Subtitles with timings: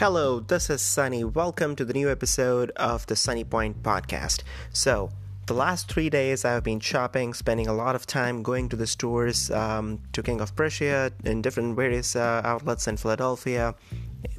[0.00, 1.24] Hello, this is Sunny.
[1.24, 4.44] Welcome to the new episode of the Sunny Point podcast.
[4.72, 5.10] So,
[5.46, 8.86] the last three days I've been shopping, spending a lot of time going to the
[8.86, 13.74] stores um, to King of Prussia in different various uh, outlets in Philadelphia,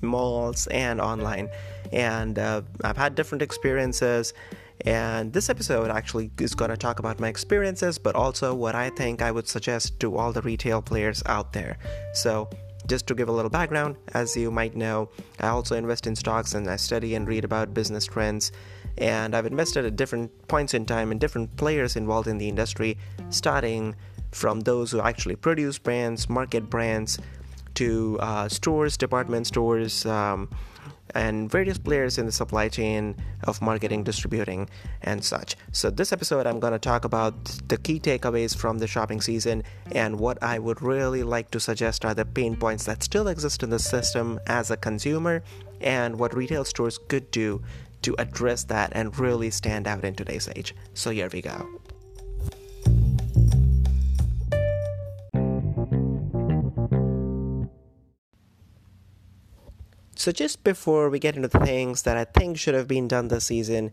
[0.01, 1.47] malls, and online.
[1.93, 4.33] And uh, I've had different experiences.
[4.83, 8.89] And this episode actually is going to talk about my experiences, but also what I
[8.89, 11.77] think I would suggest to all the retail players out there.
[12.15, 12.49] So,
[12.91, 15.09] just to give a little background, as you might know,
[15.39, 18.51] I also invest in stocks and I study and read about business trends.
[18.97, 22.97] And I've invested at different points in time in different players involved in the industry,
[23.29, 23.95] starting
[24.33, 27.17] from those who actually produce brands, market brands,
[27.75, 30.49] to uh, stores, department stores, um,
[31.15, 34.69] and various players in the supply chain of marketing, distributing,
[35.01, 35.55] and such.
[35.71, 39.63] So, this episode, I'm going to talk about the key takeaways from the shopping season
[39.91, 43.63] and what I would really like to suggest are the pain points that still exist
[43.63, 45.43] in the system as a consumer
[45.79, 47.61] and what retail stores could do
[48.03, 50.75] to address that and really stand out in today's age.
[50.93, 51.80] So, here we go.
[60.21, 63.29] So, just before we get into the things that I think should have been done
[63.29, 63.91] this season,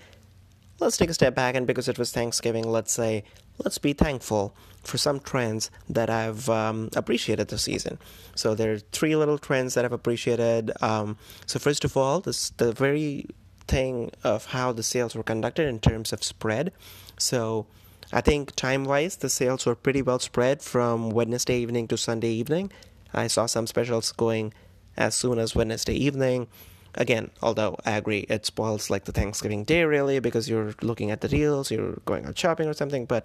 [0.78, 3.24] let's take a step back and because it was Thanksgiving, let's say,
[3.64, 7.98] let's be thankful for some trends that I've um, appreciated this season.
[8.34, 10.70] So, there are three little trends that I've appreciated.
[10.82, 13.24] Um, so, first of all, this the very
[13.66, 16.74] thing of how the sales were conducted in terms of spread.
[17.18, 17.64] So,
[18.12, 22.32] I think time wise, the sales were pretty well spread from Wednesday evening to Sunday
[22.32, 22.70] evening.
[23.14, 24.52] I saw some specials going
[24.98, 26.48] as soon as Wednesday evening.
[26.94, 31.20] Again, although I agree, it spoils like the Thanksgiving day really because you're looking at
[31.20, 33.24] the deals, you're going out shopping or something, but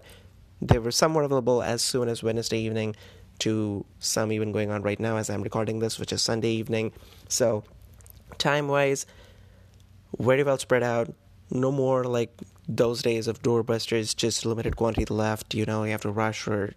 [0.62, 2.96] they were somewhat available as soon as Wednesday evening
[3.40, 6.94] to some even going on right now as I'm recording this, which is Sunday evening.
[7.28, 7.64] So,
[8.38, 9.06] time wise,
[10.20, 11.12] very well spread out.
[11.50, 12.32] No more like
[12.68, 15.56] those days of doorbusters, just limited quantity left.
[15.56, 16.74] You know, you have to rush or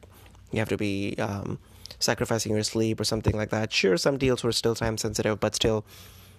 [0.50, 1.58] you have to be um,
[1.98, 3.72] sacrificing your sleep or something like that.
[3.72, 5.84] Sure, some deals were still time sensitive, but still,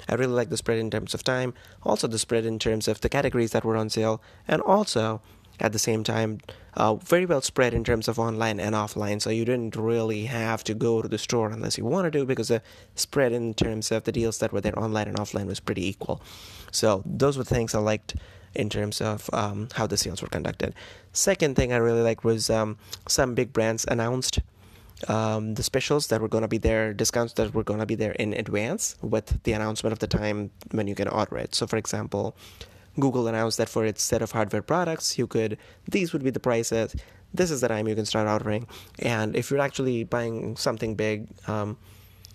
[0.07, 1.53] I really like the spread in terms of time.
[1.83, 5.21] Also, the spread in terms of the categories that were on sale, and also
[5.59, 6.39] at the same time,
[6.75, 9.19] uh, very well spread in terms of online and offline.
[9.19, 12.49] So you didn't really have to go to the store unless you wanted to, because
[12.49, 12.61] the
[12.93, 16.21] spread in terms of the deals that were there online and offline was pretty equal.
[16.71, 18.15] So those were things I liked
[18.53, 20.75] in terms of um, how the sales were conducted.
[21.11, 24.39] Second thing I really liked was um, some big brands announced
[25.07, 27.95] um, the specials that were going to be there, discounts that were going to be
[27.95, 31.53] there in advance with the announcement of the time when you can order it.
[31.55, 32.35] So, for example,
[32.99, 36.39] Google announced that for its set of hardware products, you could, these would be the
[36.39, 36.95] prices.
[37.33, 38.67] This is the time you can start ordering.
[38.99, 41.77] And if you're actually buying something big, um,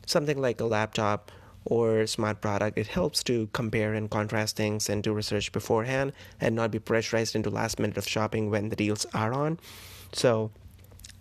[0.07, 1.33] something like a laptop
[1.65, 6.55] or smart product, it helps to compare and contrast things and do research beforehand and
[6.55, 9.59] not be pressurized into last minute of shopping when the deals are on.
[10.13, 10.51] So,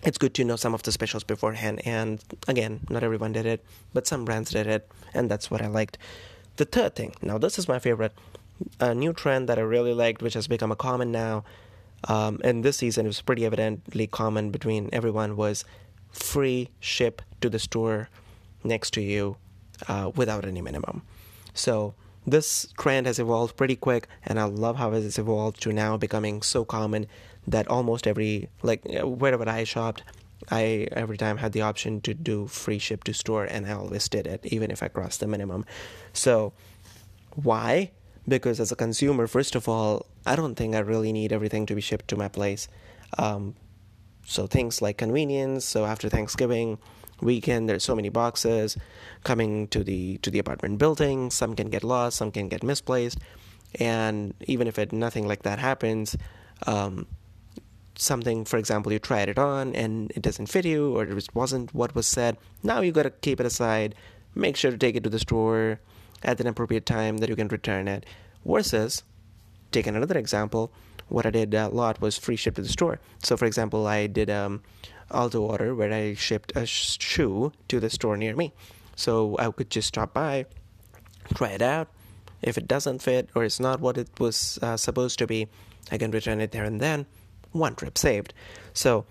[0.04, 1.82] it's good to know some of the specials beforehand.
[1.86, 3.64] And again, not everyone did it,
[3.94, 5.98] but some brands did it, and that's what I liked.
[6.58, 8.14] The third thing, now this is my favorite,
[8.80, 11.44] a new trend that I really liked, which has become a common now,
[12.08, 15.64] um, and this season it was pretty evidently common between everyone, was
[16.12, 18.10] free ship to the store
[18.64, 19.38] next to you
[19.88, 21.04] uh, without any minimum.
[21.54, 21.94] So
[22.26, 25.98] this trend has evolved pretty quick, and I love how it has evolved to now
[25.98, 27.08] becoming so common
[27.48, 30.04] that almost every like wherever I shopped,
[30.50, 34.08] I every time had the option to do free ship to store, and I always
[34.10, 35.66] did it, even if I crossed the minimum.
[36.14, 36.54] So,
[37.36, 37.92] why?
[38.28, 41.76] Because as a consumer, first of all, I don't think I really need everything to
[41.76, 42.68] be shipped to my place.
[43.18, 43.56] Um,
[44.26, 45.66] so things like convenience.
[45.66, 46.78] So after Thanksgiving
[47.22, 48.78] weekend, there's so many boxes
[49.24, 51.32] coming to the to the apartment building.
[51.32, 53.20] Some can get lost, some can get misplaced,
[53.80, 56.16] and even if it nothing like that happens.
[56.68, 57.08] Um,
[57.96, 61.74] something, for example, you tried it on and it doesn't fit you or it wasn't
[61.74, 63.96] what was said, now you got to keep it aside.
[64.34, 65.80] Make sure to take it to the store
[66.24, 68.06] at an appropriate time that you can return it.
[68.46, 69.04] Versus,
[69.72, 70.72] taking another example,
[71.10, 73.00] what I did a lot was free ship to the store.
[73.22, 74.62] So, for example, I did um,
[75.12, 78.54] Aldo order where I shipped a shoe to the store near me.
[78.96, 80.46] So I could just stop by,
[81.34, 81.90] try it out.
[82.42, 85.48] If it doesn't fit or it's not what it was uh, supposed to be,
[85.92, 87.06] I can return it there and then
[87.52, 88.34] one trip saved.
[88.74, 89.06] So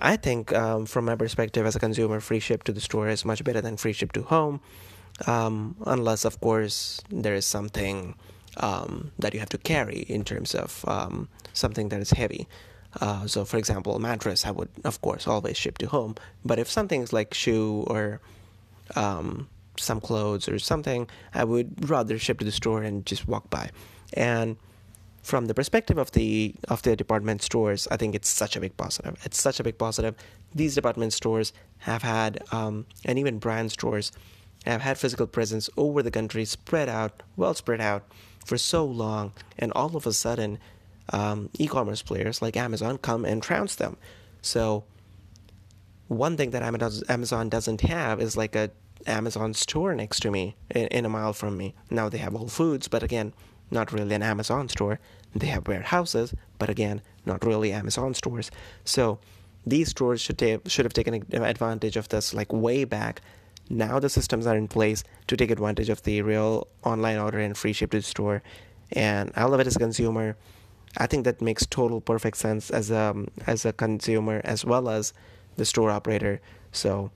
[0.00, 3.24] I think, um, from my perspective as a consumer, free ship to the store is
[3.24, 4.60] much better than free ship to home,
[5.26, 8.14] um, unless, of course, there is something
[8.58, 12.48] um, that you have to carry in terms of um, something that is heavy.
[13.00, 16.16] Uh, so, for example, a mattress, I would, of course, always ship to home.
[16.44, 18.20] But if something's like shoe or
[18.96, 19.48] um,
[19.78, 23.70] some clothes or something, I would rather ship to the store and just walk by.
[24.12, 24.56] And
[25.22, 28.76] from the perspective of the of the department stores, I think it's such a big
[28.76, 29.16] positive.
[29.24, 30.16] It's such a big positive.
[30.54, 34.12] These department stores have had, um, and even brand stores
[34.66, 38.04] have had physical presence over the country, spread out, well spread out,
[38.44, 40.58] for so long, and all of a sudden,
[41.12, 43.96] um, e-commerce players like Amazon come and trounce them.
[44.40, 44.84] So,
[46.08, 46.62] one thing that
[47.08, 48.70] Amazon doesn't have is like a
[49.06, 51.74] Amazon store next to me, in, in a mile from me.
[51.90, 53.32] Now they have Whole Foods, but again,
[53.72, 54.98] not really an Amazon store.
[55.34, 58.50] They have warehouses, but again, not really Amazon stores.
[58.84, 59.18] So
[59.66, 63.22] these stores should ta- should have taken advantage of this like way back.
[63.70, 67.56] Now the systems are in place to take advantage of the real online order and
[67.56, 68.42] free ship to the store.
[68.92, 70.36] And I love it as a consumer.
[70.98, 73.14] I think that makes total perfect sense as a
[73.46, 75.14] as a consumer as well as
[75.56, 76.40] the store operator.
[76.72, 77.10] So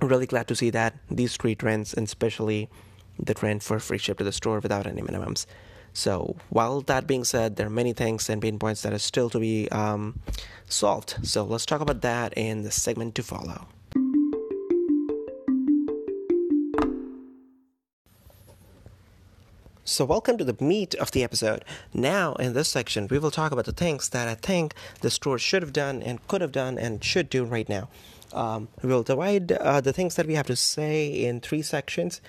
[0.00, 2.68] really glad to see that these three trends, and especially
[3.18, 5.46] the trend for free ship to the store without any minimums.
[5.94, 9.28] So, while that being said, there are many things and pain points that are still
[9.30, 10.20] to be um,
[10.66, 11.16] solved.
[11.22, 13.66] So, let's talk about that in the segment to follow.
[19.84, 21.62] So, welcome to the meat of the episode.
[21.92, 24.72] Now, in this section, we will talk about the things that I think
[25.02, 27.90] the store should have done and could have done and should do right now.
[28.32, 32.22] Um, we'll divide uh, the things that we have to say in three sections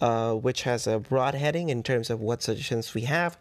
[0.00, 3.36] uh, which has a broad heading in terms of what suggestions we have.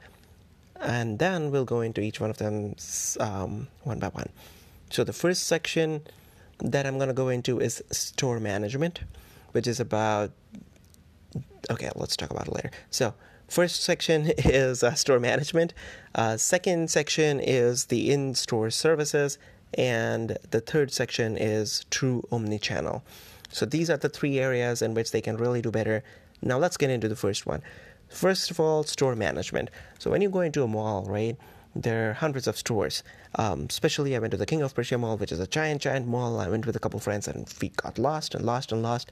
[0.80, 2.76] And then we'll go into each one of them
[3.20, 4.30] um, one by one.
[4.90, 6.02] So, the first section
[6.60, 9.02] that I'm going to go into is store management,
[9.52, 10.32] which is about.
[11.70, 12.72] Okay, let's talk about it later.
[12.92, 13.14] So,
[13.48, 15.74] first section is uh, store management.
[16.14, 19.38] Uh, second section is the in store services.
[19.74, 23.04] And the third section is true omni-channel.
[23.50, 26.04] So, these are the three areas in which they can really do better
[26.42, 27.62] now let's get into the first one.
[28.10, 29.70] First of all, store management.
[30.00, 31.36] So when you go into a mall, right,
[31.76, 33.04] there are hundreds of stores.
[33.36, 36.08] Um, especially, I went to the King of Prussia Mall, which is a giant, giant
[36.08, 36.40] mall.
[36.40, 39.12] I went with a couple friends and we got lost and lost and lost.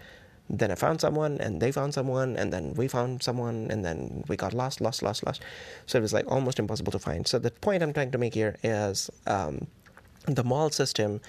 [0.50, 4.24] Then I found someone, and they found someone, and then we found someone, and then
[4.28, 5.42] we got lost, lost, lost, lost.
[5.88, 7.28] So it was like almost impossible to find.
[7.28, 9.66] So the point I'm trying to make here is um,
[10.28, 11.20] the mall system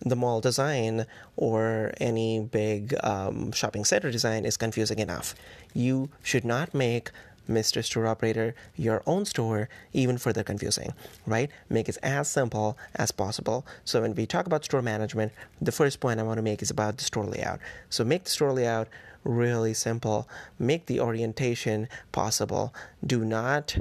[0.00, 1.06] the mall design
[1.36, 5.34] or any big um, shopping center design is confusing enough.
[5.74, 7.10] You should not make
[7.48, 7.82] Mr.
[7.82, 10.92] Store Operator your own store even further confusing,
[11.26, 11.50] right?
[11.68, 13.66] Make it as simple as possible.
[13.84, 16.70] So when we talk about store management, the first point I want to make is
[16.70, 17.60] about the store layout.
[17.88, 18.88] So make the store layout
[19.24, 20.28] really simple.
[20.58, 22.74] Make the orientation possible.
[23.04, 23.78] Do not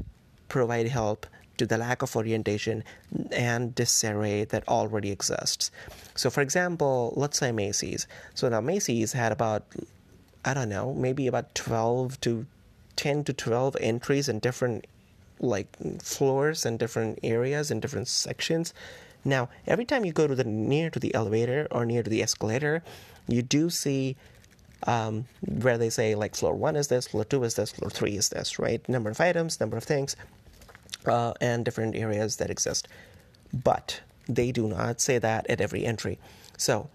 [0.47, 2.83] provide help to the lack of orientation
[3.31, 5.71] and disarray that already exists.
[6.15, 8.07] So, for example, let's say Macy's.
[8.33, 9.63] So now Macy's had about,
[10.45, 12.45] I don't know, maybe about 12 to
[12.95, 14.85] 10 to 12 entries in different
[15.39, 15.67] like
[16.01, 18.73] floors and different areas and different sections.
[19.23, 22.23] Now, every time you go to the near to the elevator or near to the
[22.23, 22.81] escalator,
[23.27, 24.15] you do see
[24.83, 28.15] um, where they say like floor one is this, floor two is this, floor three
[28.15, 28.87] is this, right?
[28.89, 30.15] Number of items, number of things
[31.09, 32.87] uh, and different areas that exist.
[33.53, 36.19] But they do not say that at every entry.
[36.57, 36.89] So,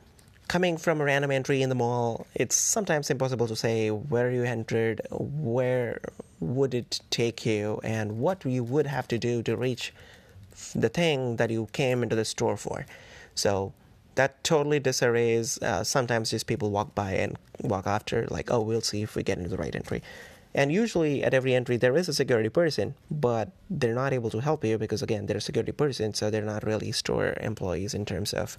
[0.48, 4.44] coming from a random entry in the mall, it's sometimes impossible to say where you
[4.44, 6.00] entered, where
[6.40, 9.94] would it take you, and what you would have to do to reach
[10.74, 12.84] the thing that you came into the store for.
[13.34, 13.72] So,
[14.14, 15.58] that totally disarrays.
[15.62, 19.22] Uh, sometimes just people walk by and walk after, like, oh, we'll see if we
[19.22, 20.02] get into the right entry.
[20.54, 24.40] And usually at every entry there is a security person, but they're not able to
[24.40, 28.04] help you because again they're a security person, so they're not really store employees in
[28.04, 28.58] terms of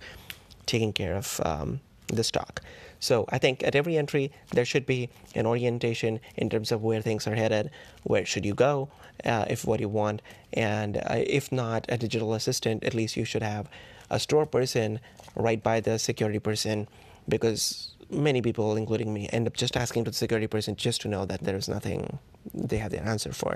[0.66, 2.62] taking care of um, the stock.
[3.00, 7.02] So I think at every entry there should be an orientation in terms of where
[7.02, 7.70] things are headed,
[8.04, 8.90] where should you go,
[9.26, 10.22] uh, if what you want,
[10.54, 13.70] and uh, if not a digital assistant, at least you should have
[14.10, 15.00] a store person
[15.36, 16.88] right by the security person
[17.27, 21.08] because many people, including me, end up just asking to the security person just to
[21.08, 22.20] know that there's nothing
[22.53, 23.56] they have the answer for.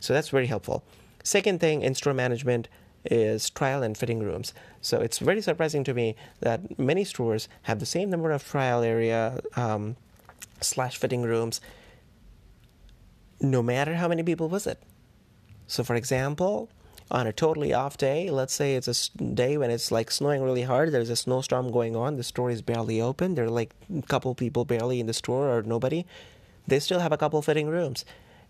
[0.00, 0.82] So that's very helpful.
[1.22, 2.68] Second thing in store management
[3.04, 4.52] is trial and fitting rooms.
[4.80, 8.82] So it's very surprising to me that many stores have the same number of trial
[8.82, 9.96] area um,
[10.60, 11.60] slash fitting rooms
[13.40, 14.82] no matter how many people visit.
[15.66, 16.68] So, for example,
[17.10, 20.62] on a totally off day, let's say it's a day when it's like snowing really
[20.62, 24.02] hard, there's a snowstorm going on, the store is barely open, there are like a
[24.02, 26.06] couple people barely in the store or nobody,
[26.66, 28.04] they still have a couple fitting rooms.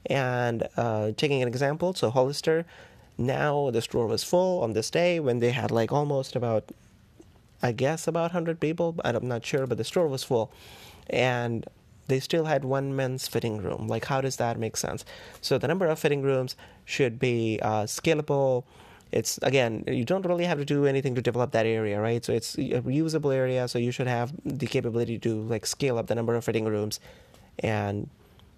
[0.06, 2.66] And uh, taking an example, so Hollister,
[3.16, 6.70] now the store was full on this day when they had like almost about,
[7.62, 10.52] I guess, about 100 people, I'm not sure, but the store was full.
[11.08, 11.66] And
[12.10, 13.86] they still had one men's fitting room.
[13.88, 15.04] Like, how does that make sense?
[15.40, 18.64] So, the number of fitting rooms should be uh, scalable.
[19.12, 22.24] It's again, you don't really have to do anything to develop that area, right?
[22.24, 26.08] So, it's a reusable area, so you should have the capability to like scale up
[26.08, 27.00] the number of fitting rooms
[27.60, 28.10] and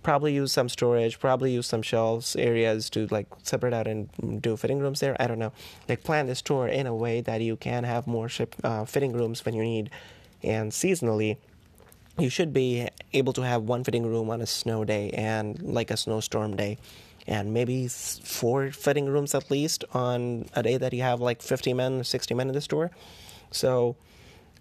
[0.03, 4.57] probably use some storage, probably use some shelves areas to like separate out and do
[4.57, 5.17] fitting rooms there.
[5.21, 5.53] I don't know.
[5.89, 9.13] Like plan the store in a way that you can have more ship, uh, fitting
[9.13, 9.91] rooms when you need,
[10.43, 11.37] and seasonally.
[12.19, 15.91] You should be able to have one fitting room on a snow day and like
[15.91, 16.79] a snowstorm day,
[17.27, 21.73] and maybe four fitting rooms at least on a day that you have like 50
[21.73, 22.91] men or 60 men in the store.
[23.51, 23.97] So,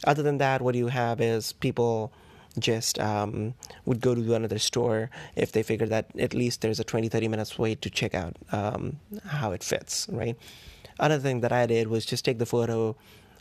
[0.05, 2.11] other than that, what you have is people
[2.57, 3.53] just um,
[3.85, 7.27] would go to another store if they figure that at least there's a 20 30
[7.27, 10.37] minutes wait to check out um, how it fits right
[10.99, 12.95] another thing that i did was just take the photo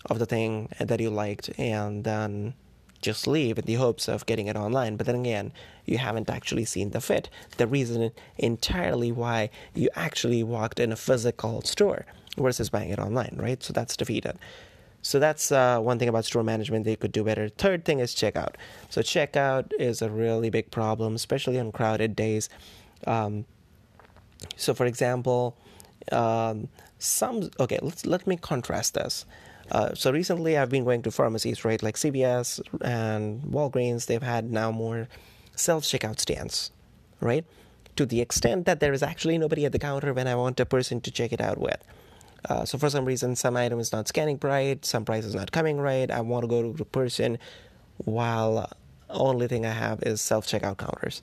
[0.07, 2.55] of the thing that you liked and then
[3.01, 5.53] just leave in the hopes of getting it online but then again
[5.85, 10.97] you haven't actually seen the fit the reason entirely why you actually walked in a
[10.97, 12.05] physical store
[12.37, 14.39] versus buying it online right so that's defeated
[15.03, 17.49] so that's uh, one thing about store management they could do better.
[17.49, 18.57] Third thing is checkout.
[18.91, 22.51] So checkout is a really big problem, especially on crowded days.
[23.07, 23.47] Um,
[24.57, 25.57] so, for example,
[26.13, 27.79] um, some okay.
[27.81, 29.25] Let's let me contrast this.
[29.71, 34.07] Uh, so recently, I've been going to pharmacies, right, like CVS and Walgreens.
[34.07, 35.09] They've had now more
[35.55, 36.73] self checkout stands,
[37.21, 37.45] right,
[37.97, 40.67] to the extent that there is actually nobody at the counter when I want a
[40.67, 41.83] person to check it out with.
[42.49, 45.53] Uh, so for some reason, some item is not scanning right, some price is not
[45.53, 46.11] coming right.
[46.11, 47.39] I want to go to the person
[47.99, 48.73] while
[49.09, 51.23] only thing I have is self checkout counters.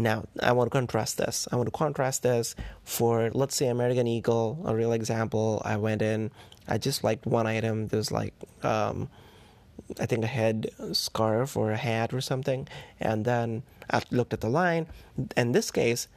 [0.00, 1.46] Now, I want to contrast this.
[1.52, 5.60] I want to contrast this for, let's say, American Eagle, a real example.
[5.64, 6.30] I went in,
[6.66, 7.88] I just liked one item.
[7.88, 9.10] There's like, um,
[9.98, 12.66] I think a head scarf or a hat or something.
[12.98, 14.86] And then I looked at the line.
[15.36, 16.08] In this case,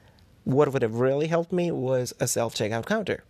[0.45, 3.25] what would have really helped me was a self checkout counter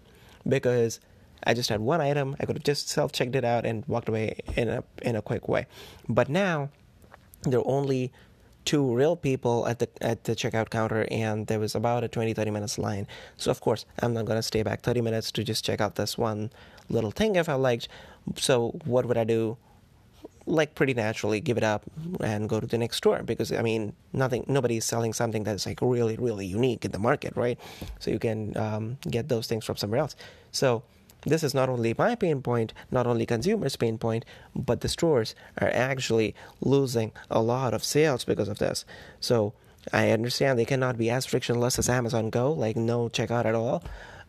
[0.47, 0.99] because
[1.43, 2.35] I just had one item.
[2.39, 5.21] I could have just self checked it out and walked away in a in a
[5.21, 5.65] quick way.
[6.07, 6.69] But now
[7.43, 8.11] there are only
[8.65, 12.33] two real people at the at the checkout counter and there was about a 20
[12.33, 13.07] 30 minutes line.
[13.37, 15.95] So of course i'm not going to stay back 30 minutes to just check out
[15.95, 16.51] this one
[16.89, 17.87] little thing if i liked.
[18.37, 19.57] So what would i do?
[20.45, 21.83] Like pretty naturally give it up
[22.19, 25.79] and go to the next store because I mean nothing nobody's selling something that's like
[25.81, 27.57] really really unique in the market right?
[27.99, 30.15] So you can um, get those things from somewhere else.
[30.51, 30.83] So
[31.25, 34.25] this is not only my pain point not only consumers pain point
[34.55, 38.85] but the stores are actually losing a lot of sales because of this
[39.19, 39.53] so
[39.91, 43.83] I understand they cannot be as frictionless as Amazon Go like no checkout at all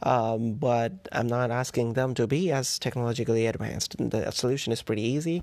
[0.05, 3.97] um, but I'm not asking them to be as technologically advanced.
[3.99, 5.43] The solution is pretty easy.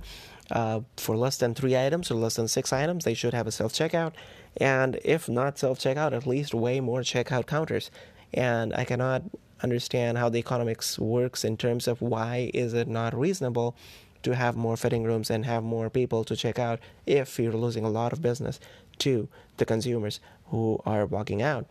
[0.52, 3.52] Uh, for less than three items or less than six items, they should have a
[3.52, 4.14] self checkout.
[4.58, 7.90] And if not self checkout, at least way more checkout counters.
[8.34, 9.24] And I cannot
[9.64, 13.76] understand how the economics works in terms of why is it not reasonable
[14.24, 17.84] to have more fitting rooms and have more people to check out if you're losing
[17.84, 18.60] a lot of business
[19.00, 19.28] to
[19.58, 21.66] the consumers who are walking out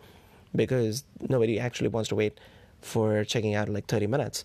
[0.54, 2.38] because nobody actually wants to wait
[2.80, 4.44] for checking out like 30 minutes.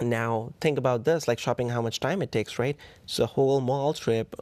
[0.00, 2.76] Now, think about this like shopping, how much time it takes, right?
[3.06, 4.34] So, a whole mall trip,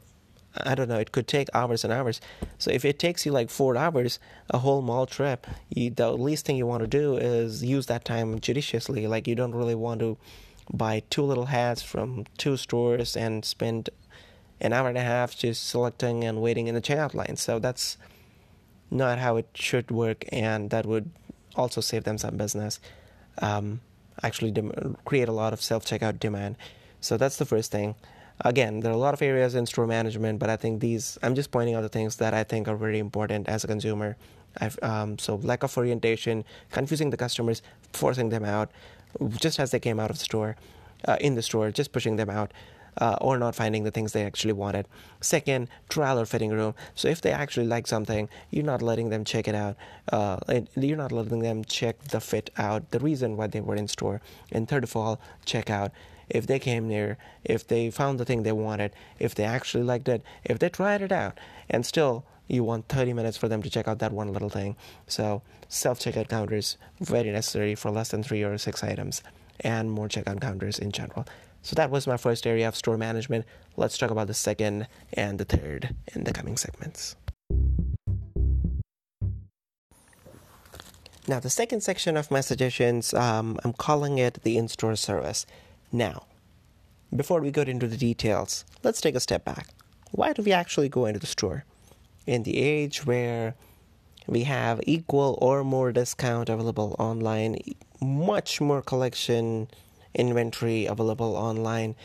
[0.55, 2.21] I don't know, it could take hours and hours.
[2.57, 4.19] So, if it takes you like four hours,
[4.49, 8.05] a whole mall trip, you, the least thing you want to do is use that
[8.05, 9.07] time judiciously.
[9.07, 10.17] Like, you don't really want to
[10.71, 13.89] buy two little hats from two stores and spend
[14.61, 17.35] an hour and a half just selecting and waiting in the checkout line.
[17.35, 17.97] So, that's
[18.91, 21.09] not how it should work, and that would
[21.55, 22.79] also save them some business.
[23.39, 23.81] Um,
[24.21, 26.57] actually, dem- create a lot of self checkout demand.
[27.01, 27.95] So that's the first thing.
[28.45, 31.33] Again, there are a lot of areas in store management, but I think these, I'm
[31.33, 34.17] just pointing out the things that I think are very important as a consumer.
[34.81, 37.61] Um, so, lack of orientation, confusing the customers,
[37.93, 38.69] forcing them out
[39.39, 40.55] just as they came out of the store,
[41.07, 42.51] uh, in the store, just pushing them out
[42.97, 44.87] uh, or not finding the things they actually wanted.
[45.21, 46.75] Second, trial or fitting room.
[46.95, 49.75] So if they actually like something, you're not letting them check it out.
[50.11, 50.37] Uh,
[50.75, 54.21] you're not letting them check the fit out, the reason why they were in store.
[54.51, 55.91] And third of all, check out
[56.33, 60.09] if they came near, if they found the thing they wanted, if they actually liked
[60.09, 63.69] it, if they tried it out, and still you want 30 minutes for them to
[63.69, 64.75] check out that one little thing.
[65.07, 69.23] So self checkout counters very necessary for less than three or six items,
[69.61, 71.25] and more checkout counters in general.
[71.61, 73.45] So that was my first area of store management.
[73.77, 77.15] Let's talk about the second and the third in the coming segments.
[81.25, 85.45] Now, the second section of my suggestions, um, I'm calling it the in store service.
[85.93, 86.25] Now,
[87.15, 89.69] before we go into the details, let's take a step back.
[90.11, 91.63] Why do we actually go into the store?
[92.25, 93.55] in the age where
[94.27, 97.57] we have equal or more discount available online,
[98.01, 99.67] much more collection
[100.13, 101.95] inventory available online,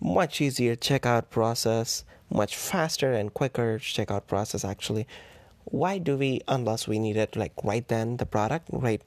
[0.00, 5.06] much easier checkout process, much faster and quicker checkout process actually.
[5.64, 9.02] Why do we unless we need it like right then the product, right?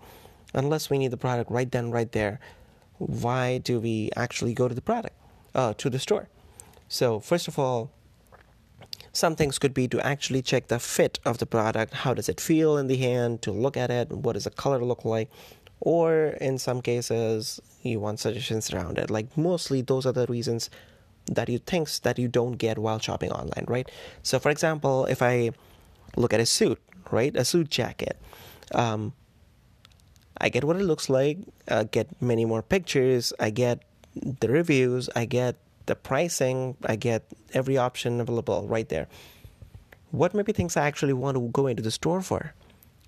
[0.54, 2.40] Unless we need the product right then right there,
[3.08, 5.16] why do we actually go to the product?
[5.54, 6.30] Uh, to the store.
[6.88, 7.92] So first of all,
[9.14, 11.94] some things could be to actually check the fit of the product.
[11.94, 13.42] How does it feel in the hand?
[13.42, 14.10] To look at it.
[14.12, 15.30] What does the color look like?
[15.82, 19.10] Or in some cases, you want suggestions around it.
[19.10, 20.70] Like mostly, those are the reasons
[21.26, 23.90] that you think that you don't get while shopping online, right?
[24.24, 25.52] So, for example, if I
[26.16, 26.80] look at a suit,
[27.12, 28.18] right, a suit jacket,
[28.74, 29.14] um,
[30.42, 31.38] I get what it looks like.
[31.70, 33.32] I get many more pictures.
[33.40, 33.84] I get
[34.14, 35.10] the reviews.
[35.16, 35.56] I get
[35.86, 39.08] the pricing, I get every option available right there.
[40.12, 42.54] What maybe things I actually want to go into the store for?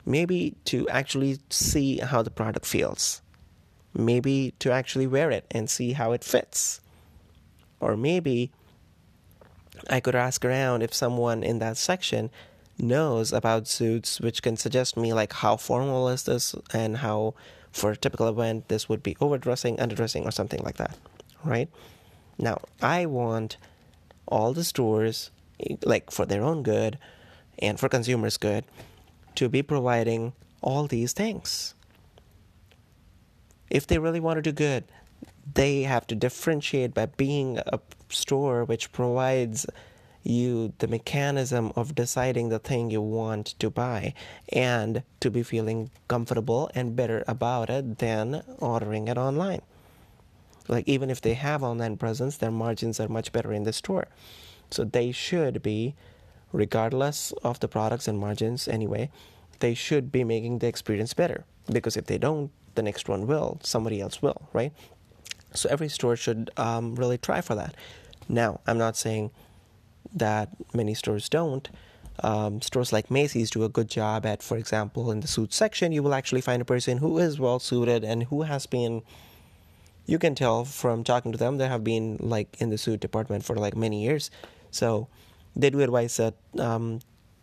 [0.06, 3.22] Maybe to actually see how the product feels.
[3.94, 6.82] Maybe to actually wear it and see how it fits.
[7.80, 8.52] Or maybe
[9.90, 12.32] I could ask around if someone in that section
[12.77, 17.34] knows about suits, which can suggest me like how formal is this and how
[17.72, 20.98] for a typical event this would be overdressing, underdressing, or something like that,
[21.44, 21.70] right?
[22.38, 23.58] Now, I want
[24.27, 25.32] all the stores,
[25.84, 26.98] like for their own good
[27.60, 28.65] and for consumers' good,
[29.36, 31.74] to be providing all these things.
[33.70, 34.86] If they really want to do good,
[35.53, 39.65] they have to differentiate by being a store which provides
[40.24, 44.13] you the mechanism of deciding the thing you want to buy
[44.51, 49.62] and to be feeling comfortable and better about it than ordering it online.
[50.68, 54.08] Like even if they have online presence, their margins are much better in the store.
[54.72, 55.94] So they should be,
[56.51, 59.12] regardless of the products and margins anyway,
[59.60, 61.43] they should be making the experience better.
[61.71, 64.74] Because if they don't, the next one will, somebody else will, right?
[65.54, 67.76] So every store should um, really try for that.
[68.28, 69.32] Now, I'm not saying
[70.13, 71.69] that many stores don't.
[72.21, 75.91] Um, stores like Macy's do a good job at, for example, in the suit section,
[75.91, 79.02] you will actually find a person who is well suited and who has been
[80.06, 83.45] you can tell from talking to them they have been like in the suit department
[83.45, 84.30] for like many years.
[84.71, 85.08] So
[85.56, 86.99] they do advise that um,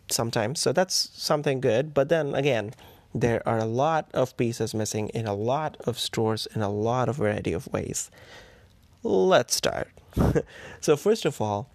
[0.09, 0.59] sometimes.
[0.59, 1.93] So that's something good.
[1.93, 2.73] But then again
[3.13, 7.09] there are a lot of pieces missing in a lot of stores in a lot
[7.09, 8.09] of variety of ways.
[9.03, 9.89] Let's start.
[10.81, 11.69] So first of all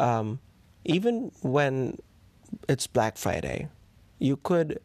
[0.00, 0.38] um,
[0.84, 1.98] even when
[2.68, 3.68] it's black friday
[4.18, 4.80] you could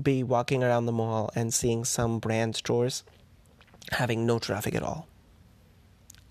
[0.00, 3.04] be walking around the mall and seeing some brand stores
[3.92, 5.06] having no traffic at all.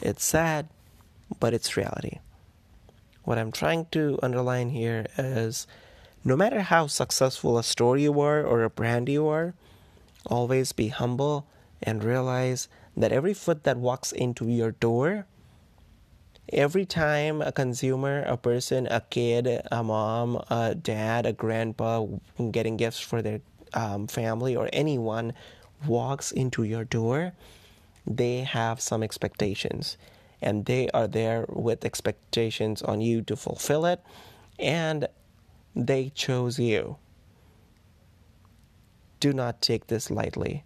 [0.02, 0.70] It's sad,
[1.40, 2.20] but it's reality.
[3.24, 5.66] What I'm trying to underline here is
[6.26, 9.54] no matter how successful a store you are or a brand you are,
[10.26, 11.48] always be humble
[11.82, 15.26] and realize that every foot that walks into your door,
[16.52, 22.06] every time a consumer, a person, a kid, a mom, a dad, a grandpa
[22.52, 23.42] getting gifts for their
[23.74, 25.34] um, family or anyone
[25.88, 27.34] walks into your door,
[28.06, 29.98] they have some expectations
[30.42, 34.04] and they are there with expectations on you to fulfill it
[34.60, 35.08] and
[35.76, 36.98] they chose you.
[39.20, 40.66] Do not take this lightly.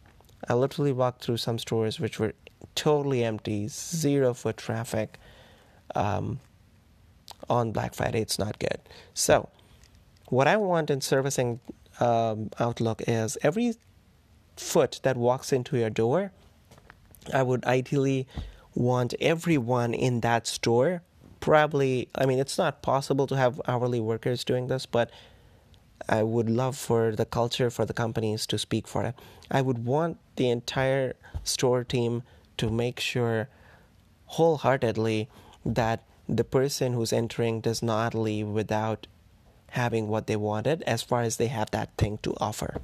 [0.50, 2.34] I literally walked through some stores which were
[2.74, 5.20] totally empty, zero foot traffic.
[5.96, 6.40] Um,
[7.50, 8.80] on Black Friday, it's not good.
[9.14, 9.50] So,
[10.30, 11.60] what I want in servicing
[12.00, 13.76] um, Outlook is every
[14.56, 16.32] foot that walks into your door,
[17.34, 18.28] I would ideally
[18.74, 21.02] want everyone in that store.
[21.40, 25.10] Probably, I mean, it's not possible to have hourly workers doing this, but
[26.10, 29.16] I would love for the culture for the companies to speak for it.
[29.50, 32.24] I would want the entire store team
[32.58, 33.50] to make sure
[34.26, 35.30] wholeheartedly
[35.68, 39.08] that the person who's entering does not leave without
[39.72, 42.82] having what they wanted as far as they have that thing to offer.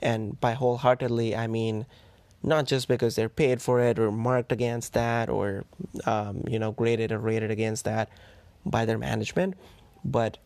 [0.00, 1.86] And by wholeheartedly, I mean
[2.42, 5.64] not just because they're paid for it or marked against that or
[6.06, 8.08] um, you know graded or rated against that
[8.66, 9.54] by their management,
[10.04, 10.38] but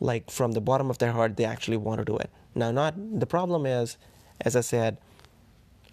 [0.00, 2.30] like from the bottom of their heart, they actually want to do it.
[2.54, 3.96] Now, not the problem is,
[4.40, 4.98] as I said,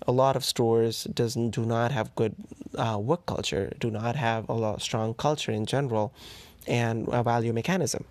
[0.07, 2.35] a lot of stores doesn't do not have good
[2.75, 6.13] uh, work culture, do not have a lot strong culture in general,
[6.67, 8.05] and a value mechanism.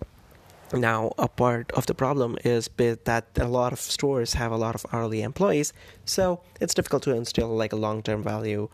[0.73, 4.73] Now, a part of the problem is that a lot of stores have a lot
[4.73, 5.73] of hourly employees,
[6.05, 8.69] so it's difficult to instill like a long-term value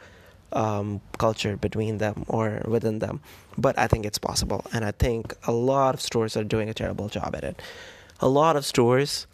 [0.54, 3.22] um, culture between them or within them.
[3.58, 6.74] But I think it's possible, and I think a lot of stores are doing a
[6.74, 7.60] terrible job at it.
[8.20, 9.26] A lot of stores,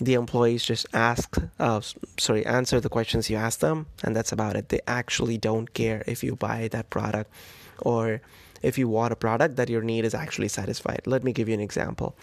[0.00, 1.80] the employees just ask, uh,
[2.18, 4.70] sorry, answer the questions you ask them, and that's about it.
[4.70, 7.30] They actually don't care if you buy that product
[7.80, 8.22] or
[8.62, 11.02] if you want a product that your need is actually satisfied.
[11.06, 12.16] Let me give you an example.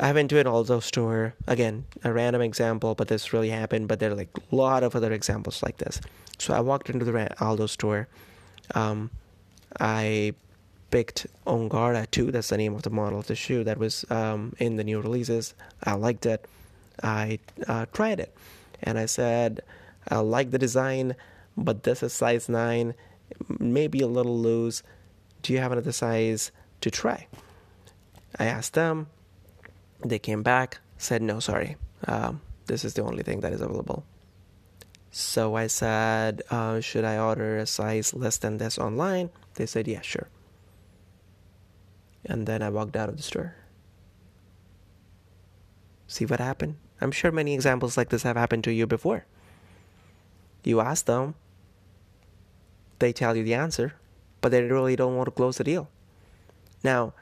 [0.00, 3.86] I went to an Aldo store again, a random example, but this really happened.
[3.86, 6.00] But there are like a lot of other examples like this.
[6.38, 8.08] So I walked into the Aldo store.
[8.74, 9.10] Um,
[9.78, 10.34] I
[10.92, 14.54] picked Ongara 2, that's the name of the model of the shoe that was um,
[14.58, 15.54] in the new releases.
[15.82, 16.46] I liked it.
[17.02, 18.32] I uh, tried it.
[18.82, 19.62] And I said,
[20.08, 21.16] I like the design,
[21.56, 22.94] but this is size 9,
[23.58, 24.82] maybe a little loose.
[25.40, 26.52] Do you have another size
[26.82, 27.26] to try?
[28.38, 29.08] I asked them.
[30.04, 31.76] They came back, said, no, sorry.
[32.06, 34.04] Um, this is the only thing that is available.
[35.10, 39.30] So I said, uh, should I order a size less than this online?
[39.54, 40.28] They said, yeah, sure.
[42.24, 43.54] And then I walked out of the store.
[46.06, 46.76] See what happened?
[47.00, 49.24] I'm sure many examples like this have happened to you before.
[50.62, 51.34] You ask them,
[53.00, 53.94] they tell you the answer,
[54.40, 55.88] but they really don't want to close the deal.
[56.84, 57.14] Now,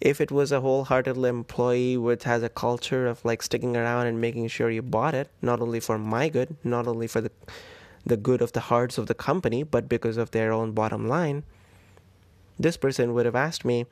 [0.00, 4.20] if it was a wholehearted employee which has a culture of like sticking around and
[4.20, 7.30] making sure you bought it, not only for my good, not only for the
[8.04, 11.44] the good of the hearts of the company, but because of their own bottom line,
[12.58, 13.86] this person would have asked me,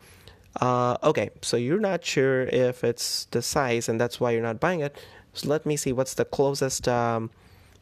[0.60, 4.60] uh, okay, so you're not sure if it's the size and that's why you're not
[4.60, 4.96] buying it.
[5.32, 7.30] So let me see what's the closest um,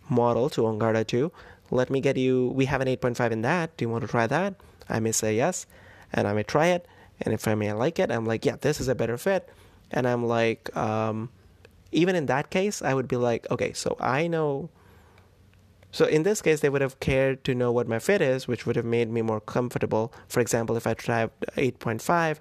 [0.08, 1.32] model to Ongarda 2.
[1.70, 3.76] Let me get you, we have an 8.5 in that.
[3.76, 4.54] Do you want to try that?
[4.88, 5.66] I may say yes,
[6.12, 6.86] and I may try it
[7.20, 9.48] and if I may like it, I'm like, yeah, this is a better fit.
[9.90, 11.30] And I'm like, um,
[11.90, 14.70] even in that case, I would be like, okay, so I know.
[15.90, 18.66] So in this case, they would have cared to know what my fit is, which
[18.66, 20.12] would have made me more comfortable.
[20.28, 22.38] For example, if I tried 8.5,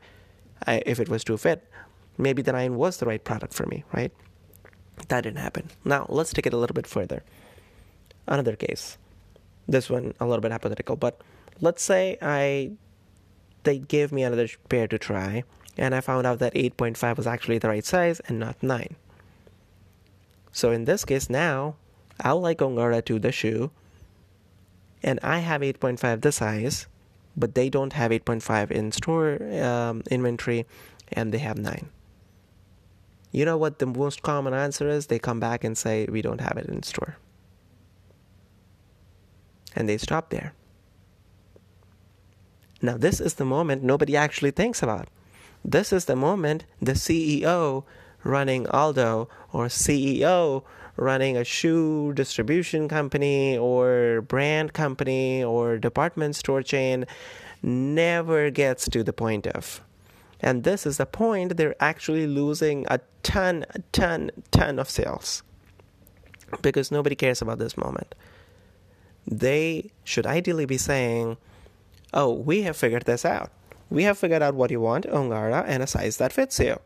[0.66, 1.70] I, if it was too fit,
[2.18, 4.12] maybe the 9 was the right product for me, right?
[5.10, 5.70] That didn't happen.
[5.86, 7.24] Now, let's take it a little bit further.
[8.26, 8.98] Another case.
[9.68, 11.22] This one, a little bit hypothetical, but
[11.62, 12.72] let's say I
[13.64, 15.44] they gave me another pair to try,
[15.78, 18.96] and I found out that 8.5 was actually the right size and not 9.
[20.54, 21.76] So in this case, now
[22.22, 23.72] I'll like Ongara to the shoe,
[25.04, 26.88] and I have 8.5 the size,
[27.38, 30.66] but they don't have 8.5 in store um, inventory,
[31.12, 31.90] and they have 9.
[33.32, 35.08] You know what the most common answer is?
[35.08, 37.18] They come back and say, We don't have it in store.
[39.76, 40.54] And they stop there.
[42.82, 45.08] Now, this is the moment nobody actually thinks about.
[45.64, 47.84] This is the moment the CEO
[48.24, 50.64] running Aldo or CEO
[50.98, 57.06] running a shoe distribution company or brand company or department store chain
[57.62, 59.82] never gets to the point of.
[60.40, 65.44] And this is the point they're actually losing a ton, a ton, ton of sales
[66.62, 68.14] because nobody cares about this moment.
[69.26, 71.38] They should ideally be saying,
[72.14, 73.52] oh, we have figured this out.
[73.90, 76.80] We have figured out what you want, Ongara, and a size that fits you.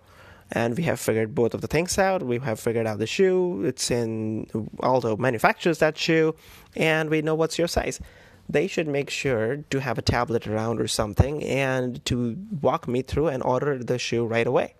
[0.51, 2.23] And we have figured both of the things out.
[2.23, 3.63] We have figured out the shoe.
[3.63, 4.47] It's in
[4.81, 6.35] Aldo manufactures that shoe,
[6.75, 8.01] and we know what's your size.
[8.49, 13.01] They should make sure to have a tablet around or something and to walk me
[13.01, 14.75] through and order the shoe right away.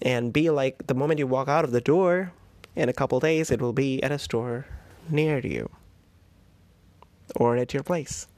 [0.00, 2.32] And be like the moment you walk out of the door,
[2.74, 4.64] in a couple days, it will be at a store
[5.10, 5.68] near you
[7.36, 8.28] or at your place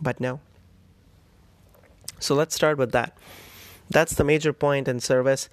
[0.00, 0.40] but no.
[2.20, 3.16] So let's start with that.
[3.90, 5.48] That's the major point in service.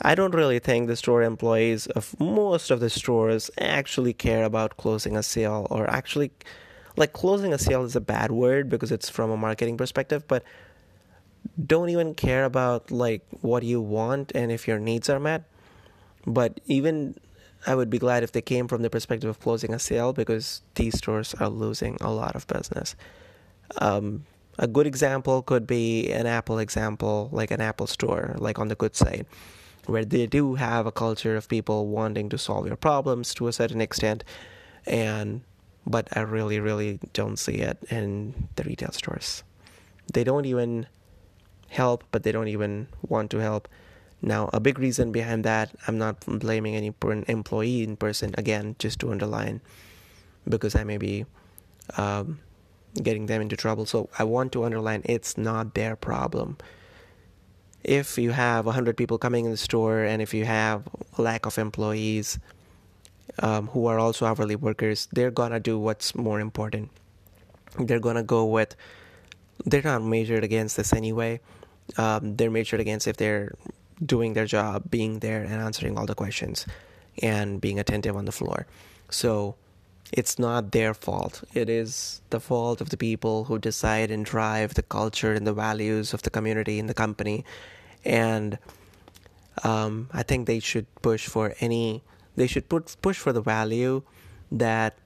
[0.00, 4.76] I don't really think the store employees of most of the stores actually care about
[4.76, 6.32] closing a sale or actually
[6.96, 10.42] like closing a sale is a bad word because it's from a marketing perspective, but
[11.64, 15.44] don't even care about like what you want and if your needs are met.
[16.26, 17.16] But even
[17.66, 20.62] I would be glad if they came from the perspective of closing a sale because
[20.74, 22.94] these stores are losing a lot of business.
[23.78, 24.24] Um,
[24.58, 28.74] a good example could be an Apple example, like an Apple store, like on the
[28.74, 29.26] good side,
[29.86, 33.52] where they do have a culture of people wanting to solve your problems to a
[33.52, 34.24] certain extent,
[34.86, 35.42] and
[35.86, 39.42] but I really, really don't see it in the retail stores.
[40.12, 40.86] They don't even
[41.70, 43.66] help, but they don't even want to help.
[44.20, 46.94] Now, a big reason behind that, I'm not blaming any
[47.26, 49.60] employee in person, again, just to underline,
[50.48, 51.26] because I may be
[51.96, 52.38] um,
[53.00, 53.86] getting them into trouble.
[53.86, 56.58] So I want to underline it's not their problem.
[57.84, 60.84] If you have 100 people coming in the store and if you have
[61.18, 62.38] a lack of employees,
[63.38, 66.90] um, who are also hourly workers, they're gonna do what's more important.
[67.78, 68.76] They're gonna go with.
[69.64, 71.40] They're not measured against this anyway.
[71.96, 73.54] Um, they're measured against if they're
[74.04, 76.66] doing their job, being there and answering all the questions,
[77.22, 78.66] and being attentive on the floor.
[79.10, 79.56] So
[80.12, 81.42] it's not their fault.
[81.54, 85.54] It is the fault of the people who decide and drive the culture and the
[85.54, 87.44] values of the community and the company.
[88.04, 88.58] And
[89.64, 92.02] um, I think they should push for any.
[92.36, 94.02] They should put push for the value
[94.50, 94.98] that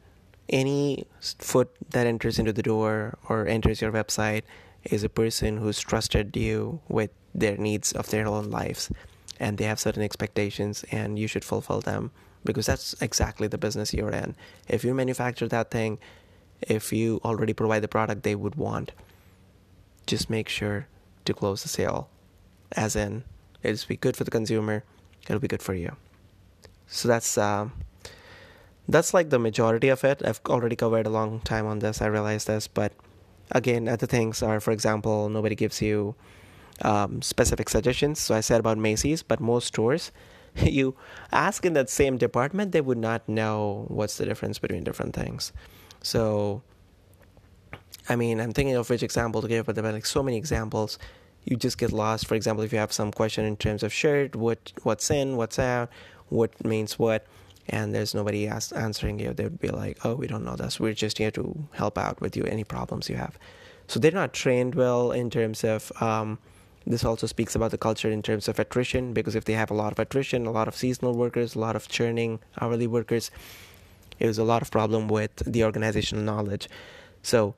[0.48, 4.42] any foot that enters into the door or enters your website
[4.84, 8.90] is a person who's trusted you with their needs of their own lives
[9.38, 12.10] and they have certain expectations and you should fulfill them
[12.46, 14.34] because that's exactly the business you're in.
[14.68, 15.98] If you manufacture that thing,
[16.62, 18.92] if you already provide the product they would want,
[20.06, 20.86] just make sure
[21.24, 22.08] to close the sale.
[22.72, 23.24] As in,
[23.62, 24.84] it'll be good for the consumer,
[25.28, 25.96] it'll be good for you.
[26.86, 27.68] So that's uh,
[28.88, 30.22] that's like the majority of it.
[30.24, 32.00] I've already covered a long time on this.
[32.00, 32.92] I realize this, but
[33.50, 36.14] again, other things are, for example, nobody gives you
[36.82, 38.20] um, specific suggestions.
[38.20, 40.12] So I said about Macy's, but most stores
[40.62, 40.96] you
[41.32, 45.52] ask in that same department, they would not know what's the difference between different things.
[46.02, 46.62] So,
[48.08, 50.36] I mean, I'm thinking of which example to give, but there are like so many
[50.36, 50.98] examples.
[51.44, 52.26] You just get lost.
[52.26, 55.58] For example, if you have some question in terms of shirt, what what's in, what's
[55.58, 55.90] out,
[56.28, 57.26] what means what,
[57.68, 60.80] and there's nobody answering you, they would be like, "Oh, we don't know this.
[60.80, 63.38] We're just here to help out with you any problems you have."
[63.86, 66.38] So they're not trained well in terms of um,
[66.86, 69.74] this also speaks about the culture in terms of attrition, because if they have a
[69.74, 73.30] lot of attrition, a lot of seasonal workers, a lot of churning hourly workers,
[74.18, 76.68] it was a lot of problem with the organizational knowledge.
[77.22, 77.54] So,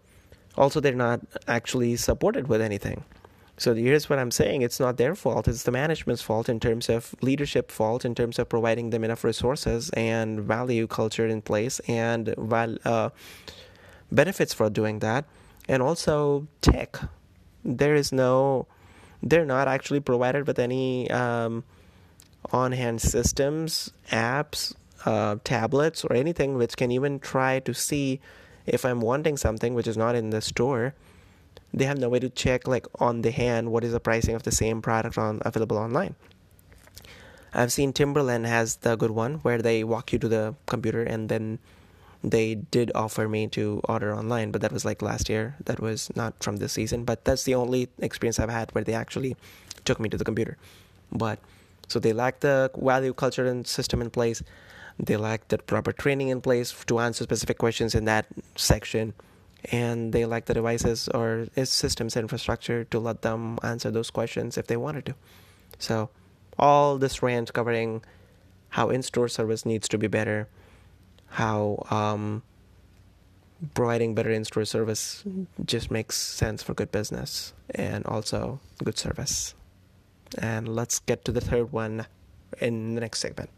[0.56, 3.04] also they're not actually supported with anything.
[3.58, 6.88] So here's what I'm saying: it's not their fault; it's the management's fault in terms
[6.88, 11.80] of leadership fault in terms of providing them enough resources and value culture in place
[11.80, 12.34] and
[12.84, 13.10] uh,
[14.10, 15.24] benefits for doing that,
[15.68, 16.98] and also tech.
[17.64, 18.68] There is no
[19.22, 21.64] they're not actually provided with any um,
[22.52, 28.20] on hand systems, apps, uh, tablets, or anything which can even try to see
[28.66, 30.94] if I'm wanting something which is not in the store.
[31.72, 34.42] They have no way to check, like on the hand, what is the pricing of
[34.42, 36.14] the same product on available online.
[37.52, 41.28] I've seen Timberland has the good one where they walk you to the computer and
[41.28, 41.58] then
[42.22, 45.56] they did offer me to order online, but that was like last year.
[45.64, 48.94] That was not from this season, but that's the only experience I've had where they
[48.94, 49.36] actually
[49.84, 50.56] took me to the computer.
[51.12, 51.38] But
[51.86, 54.42] so they lack the value culture and system in place.
[54.98, 58.26] They lack the proper training in place to answer specific questions in that
[58.56, 59.14] section.
[59.72, 64.66] And they lack the devices or systems infrastructure to let them answer those questions if
[64.66, 65.14] they wanted to.
[65.78, 66.10] So,
[66.58, 68.02] all this rant covering
[68.70, 70.48] how in store service needs to be better,
[71.28, 72.42] how um,
[73.74, 75.24] providing better in-store service
[75.64, 79.54] just makes sense for good business and also good service.
[80.36, 82.06] And let's get to the third one
[82.60, 83.50] in the next segment.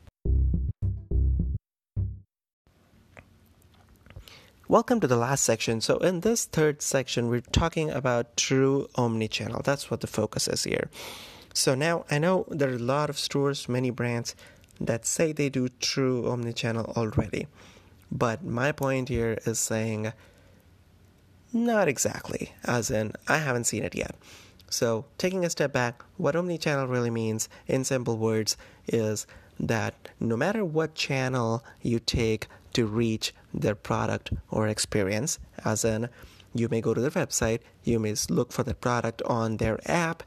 [4.69, 5.81] Welcome to the last section.
[5.81, 9.63] So, in this third section, we're talking about true omni-channel.
[9.65, 10.89] That's what the focus is here.
[11.53, 14.37] So, now I know there are a lot of stores, many brands
[14.81, 17.47] that say they do true omnichannel already.
[18.11, 20.13] But my point here is saying
[21.53, 24.15] not exactly, as in I haven't seen it yet.
[24.69, 29.27] So, taking a step back, what omnichannel really means in simple words is
[29.59, 36.09] that no matter what channel you take to reach their product or experience, as in
[36.55, 40.23] you may go to their website, you may look for the product on their app,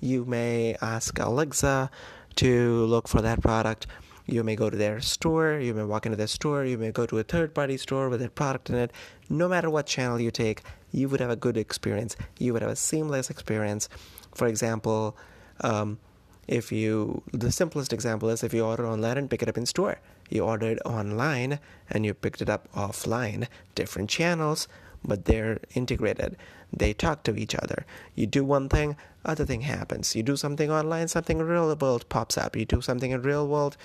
[0.00, 1.90] you may ask Alexa
[2.38, 3.88] to look for that product.
[4.26, 7.04] You may go to their store, you may walk into their store, you may go
[7.04, 8.92] to a third party store with their product in it.
[9.28, 12.14] No matter what channel you take, you would have a good experience.
[12.38, 13.88] You would have a seamless experience.
[14.34, 15.16] For example,
[15.62, 15.98] um,
[16.46, 19.66] if you, the simplest example is if you order online and pick it up in
[19.66, 19.98] store.
[20.30, 21.58] You ordered online
[21.90, 24.68] and you picked it up offline, different channels,
[25.04, 26.36] but they're integrated.
[26.72, 27.86] They talk to each other.
[28.14, 30.14] You do one thing, other thing happens.
[30.14, 32.56] You do something online, something in real world pops up.
[32.56, 33.76] You do something in real world,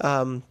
[0.00, 0.42] um,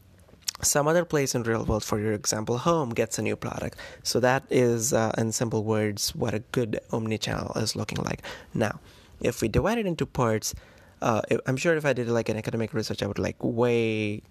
[0.62, 3.78] some other place in real world, for your example, home gets a new product.
[4.04, 8.22] So that is, uh, in simple words, what a good omnichannel is looking like.
[8.54, 8.80] Now,
[9.20, 10.56] if we divide it into parts,
[11.02, 14.22] uh, I'm sure if I did like an academic research, I would like way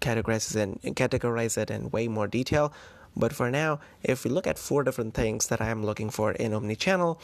[0.00, 2.72] categorize it and categorize it in way more detail.
[3.16, 6.32] But for now, if we look at four different things that I am looking for
[6.32, 7.18] in omnichannel,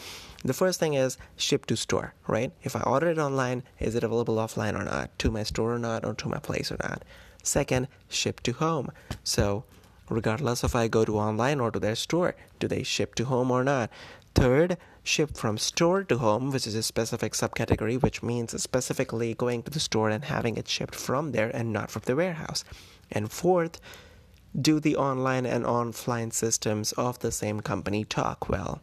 [0.44, 2.52] the first thing is ship to store, right?
[2.62, 5.78] If I order it online, is it available offline or not, to my store or
[5.78, 7.02] not, or to my place or not?
[7.42, 8.90] Second, ship to home.
[9.24, 9.64] So,
[10.10, 13.50] regardless if I go to online or to their store, do they ship to home
[13.50, 13.90] or not?
[14.34, 19.62] Third, ship from store to home, which is a specific subcategory, which means specifically going
[19.62, 22.62] to the store and having it shipped from there and not from the warehouse.
[23.10, 23.80] And fourth,
[24.60, 28.80] do the online and offline systems of the same company talk well?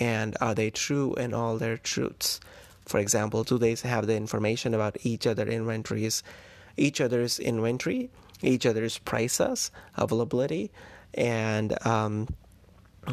[0.00, 2.40] And are they true in all their truths?
[2.86, 6.22] For example, do they have the information about each other inventories,
[6.76, 8.10] each other's inventory,
[8.42, 10.70] each other's prices, availability,
[11.14, 12.28] and um,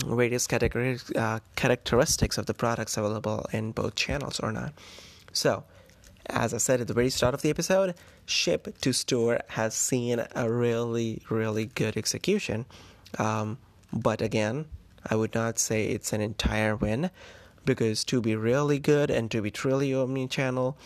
[0.06, 4.74] various categories, uh, characteristics of the products available in both channels or not?
[5.34, 5.64] So,
[6.30, 10.26] as I said at the very start of the episode, ship to store has seen
[10.36, 12.66] a really, really good execution.
[13.18, 13.58] Um,
[13.92, 14.66] but again,
[15.10, 17.10] I would not say it's an entire win
[17.66, 20.78] because to be really good and to be truly omni-channel,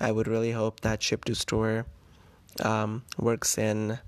[0.00, 1.86] I would really hope that ship to store
[2.62, 3.98] um, works in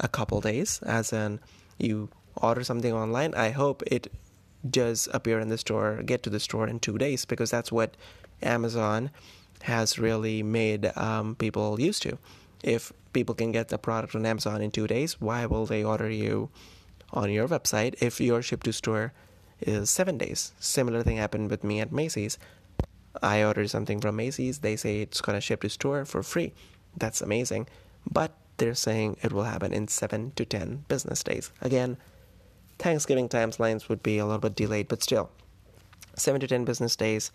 [0.00, 0.80] a couple days.
[0.82, 1.40] As in,
[1.78, 4.12] you order something online, I hope it
[4.68, 7.96] does appear in the store, get to the store in two days because that's what
[8.42, 9.10] Amazon
[9.64, 12.18] has really made um, people used to.
[12.62, 16.10] If people can get the product on Amazon in two days, why will they order
[16.10, 16.50] you
[17.14, 19.14] on your website if your ship to store
[19.60, 20.52] is seven days?
[20.60, 22.36] Similar thing happened with me at Macy's.
[23.22, 24.58] I ordered something from Macy's.
[24.58, 26.52] They say it's to ship to store for free.
[26.94, 27.66] That's amazing.
[28.10, 31.50] But they're saying it will happen in seven to ten business days.
[31.62, 31.96] Again,
[32.78, 35.30] Thanksgiving timelines would be a little bit delayed, but still,
[36.16, 37.30] seven to ten business days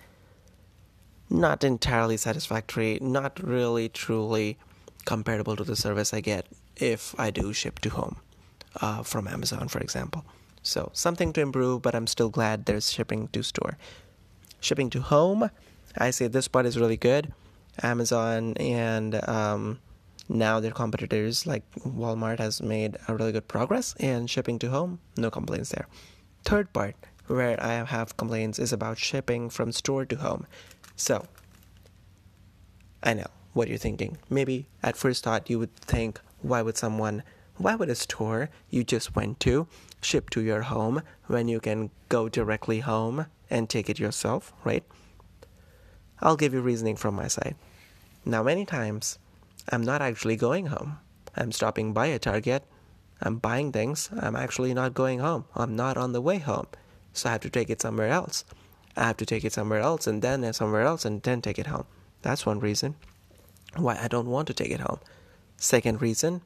[1.30, 4.58] not entirely satisfactory, not really truly
[5.06, 8.18] comparable to the service I get if I do ship to home
[8.82, 10.26] uh, from Amazon, for example.
[10.62, 13.78] So, something to improve, but I'm still glad there's shipping to store.
[14.60, 15.50] Shipping to home,
[15.98, 17.34] I say this part is really good.
[17.82, 19.80] Amazon and um,
[20.28, 25.00] now their competitors like Walmart has made a really good progress, and shipping to home,
[25.18, 25.88] no complaints there.
[26.44, 26.96] Third part,
[27.28, 30.46] where I have complaints, is about shipping from store to home.
[31.00, 31.26] So,
[33.02, 34.18] I know what you're thinking.
[34.30, 37.24] Maybe at first thought you would think, why would someone,
[37.56, 39.66] why would a store you just went to
[40.02, 44.84] ship to your home when you can go directly home and take it yourself, right?
[46.20, 47.56] I'll give you reasoning from my side.
[48.26, 49.20] Now, many times,
[49.72, 50.98] I'm not actually going home.
[51.34, 52.64] I'm stopping by a Target.
[53.22, 54.10] I'm buying things.
[54.20, 55.46] I'm actually not going home.
[55.56, 56.68] I'm not on the way home.
[57.14, 58.44] So I have to take it somewhere else.
[58.96, 61.68] I have to take it somewhere else and then somewhere else and then take it
[61.68, 61.86] home.
[62.22, 62.96] That's one reason
[63.76, 65.00] why I don't want to take it home.
[65.58, 66.42] Second reason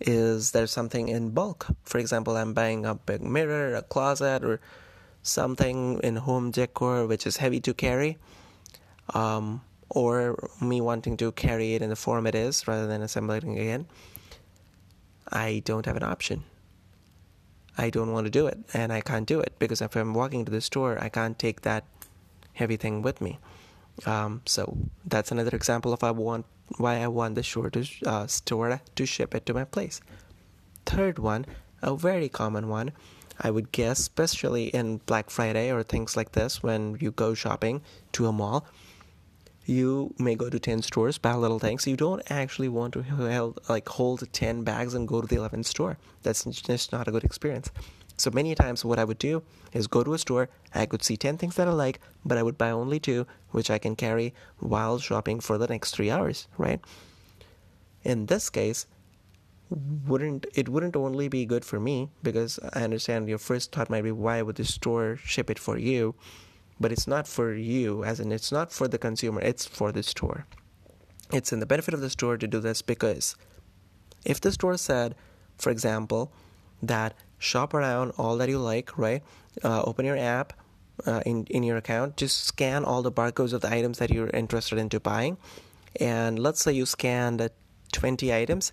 [0.00, 1.66] is there's something in bulk.
[1.84, 4.60] For example, I'm buying a big mirror, a closet, or
[5.22, 8.16] something in home decor which is heavy to carry,
[9.14, 13.56] um, or me wanting to carry it in the form it is rather than assembling
[13.56, 13.86] it again.
[15.30, 16.44] I don't have an option.
[17.78, 20.44] I don't want to do it, and I can't do it because if I'm walking
[20.44, 21.84] to the store, I can't take that
[22.54, 23.38] heavy thing with me.
[24.04, 26.44] Um, so that's another example of I want
[26.76, 30.00] why I want the store to uh, store to ship it to my place.
[30.84, 31.46] Third one,
[31.80, 32.92] a very common one,
[33.40, 37.82] I would guess, especially in Black Friday or things like this, when you go shopping
[38.12, 38.66] to a mall,
[39.68, 41.86] you may go to 10 stores, buy little things.
[41.86, 45.66] You don't actually want to hold, like hold 10 bags and go to the 11th
[45.66, 45.98] store.
[46.22, 47.70] That's just not a good experience.
[48.16, 49.42] So many times what I would do
[49.74, 52.42] is go to a store, I could see 10 things that I like, but I
[52.42, 56.48] would buy only two, which I can carry while shopping for the next three hours,
[56.56, 56.80] right?
[58.02, 58.86] In this case,
[59.70, 64.02] wouldn't it wouldn't only be good for me because I understand your first thought might
[64.02, 66.14] be why would the store ship it for you
[66.80, 70.02] but it's not for you, as in it's not for the consumer, it's for the
[70.02, 70.46] store.
[71.32, 73.36] It's in the benefit of the store to do this because
[74.24, 75.14] if the store said,
[75.58, 76.32] for example,
[76.82, 79.22] that shop around all that you like, right?
[79.62, 80.52] Uh, open your app
[81.06, 84.30] uh, in in your account, just scan all the barcodes of the items that you're
[84.30, 85.36] interested into buying,
[86.00, 87.48] and let's say you scanned
[87.92, 88.72] 20 items,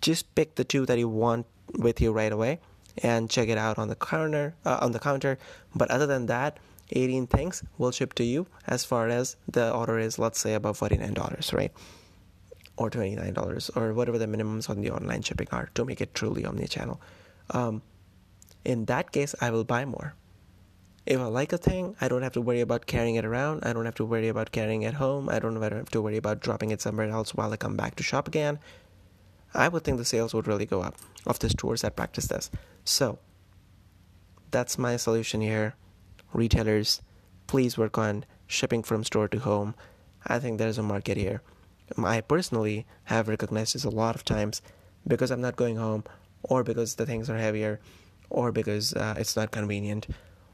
[0.00, 1.46] just pick the two that you want
[1.78, 2.60] with you right away
[3.02, 5.38] and check it out on the counter uh, on the counter.
[5.74, 6.58] But other than that,
[6.94, 10.78] 18 things will ship to you as far as the order is, let's say, above
[10.78, 11.72] $49, right?
[12.76, 16.44] Or $29, or whatever the minimums on the online shipping are to make it truly
[16.44, 17.00] omni-channel.
[17.50, 17.82] Um,
[18.64, 20.14] in that case, I will buy more.
[21.06, 23.64] If I like a thing, I don't have to worry about carrying it around.
[23.64, 25.28] I don't have to worry about carrying it home.
[25.28, 28.02] I don't have to worry about dropping it somewhere else while I come back to
[28.02, 28.58] shop again.
[29.52, 32.50] I would think the sales would really go up of the stores that practice this.
[32.84, 33.18] So,
[34.50, 35.74] that's my solution here
[36.34, 37.00] retailers,
[37.46, 39.74] please work on shipping from store to home.
[40.26, 41.40] I think there's a market here.
[42.02, 44.62] I personally have recognized this a lot of times
[45.06, 46.04] because I'm not going home,
[46.42, 47.80] or because the things are heavier,
[48.30, 50.06] or because uh, it's not convenient,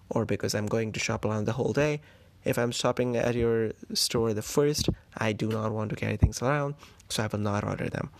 [0.08, 2.00] or because I'm going to shop around the whole day.
[2.44, 6.42] If I'm shopping at your store the first, I do not want to carry things
[6.42, 6.74] around,
[7.08, 8.10] so I will not order them.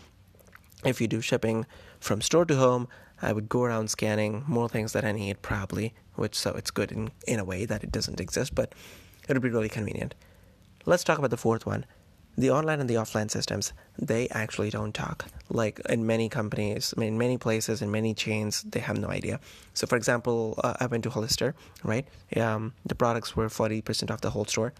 [0.85, 1.65] If you do shipping
[1.99, 2.87] from store to home,
[3.21, 6.91] I would go around scanning more things that I need, probably, which so it's good
[6.91, 8.73] in, in a way that it doesn't exist, but
[9.27, 10.15] it would be really convenient.
[10.85, 11.85] Let's talk about the fourth one.
[12.37, 15.25] The online and the offline systems they actually don't talk.
[15.49, 19.39] Like in many companies in many places in many chains they have no idea.
[19.73, 21.53] So for example uh, i went to hollister
[21.83, 22.07] right?
[22.37, 24.73] Um, the products were 40% off the whole store.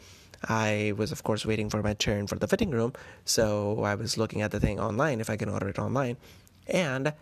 [0.47, 2.93] I was of course waiting for my turn for the fitting room
[3.25, 6.17] so i was looking at the thing online if i can order it online.
[6.67, 7.13] And